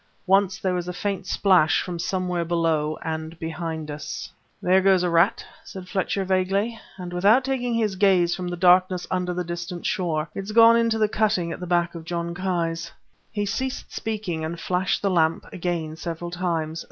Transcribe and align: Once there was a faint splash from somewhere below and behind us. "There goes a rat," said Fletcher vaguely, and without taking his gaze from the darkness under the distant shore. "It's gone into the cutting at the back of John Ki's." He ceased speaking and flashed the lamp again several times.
Once 0.25 0.57
there 0.57 0.73
was 0.73 0.87
a 0.87 0.93
faint 0.93 1.27
splash 1.27 1.83
from 1.83 1.99
somewhere 1.99 2.43
below 2.43 2.97
and 3.03 3.37
behind 3.37 3.91
us. 3.91 4.31
"There 4.59 4.81
goes 4.81 5.03
a 5.03 5.11
rat," 5.11 5.45
said 5.63 5.87
Fletcher 5.87 6.25
vaguely, 6.25 6.79
and 6.97 7.13
without 7.13 7.43
taking 7.45 7.75
his 7.75 7.95
gaze 7.95 8.35
from 8.35 8.47
the 8.47 8.57
darkness 8.57 9.05
under 9.11 9.31
the 9.31 9.43
distant 9.43 9.85
shore. 9.85 10.27
"It's 10.33 10.53
gone 10.53 10.75
into 10.75 10.97
the 10.97 11.07
cutting 11.07 11.51
at 11.51 11.59
the 11.59 11.67
back 11.67 11.93
of 11.93 12.03
John 12.03 12.33
Ki's." 12.33 12.91
He 13.31 13.45
ceased 13.45 13.93
speaking 13.93 14.43
and 14.43 14.59
flashed 14.59 15.03
the 15.03 15.11
lamp 15.11 15.45
again 15.53 15.95
several 15.95 16.31
times. 16.31 16.79